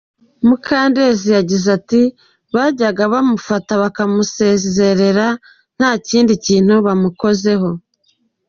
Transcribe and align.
Mukandezi 0.47 1.27
yagize 1.37 1.67
ati 1.77 2.01
“Bajyaga 2.55 3.03
bamufata 3.13 3.71
bakamusezerera 3.83 5.27
nta 5.77 5.91
kindi 6.07 6.33
kintu 6.45 6.73
bamukozeho. 6.85 7.69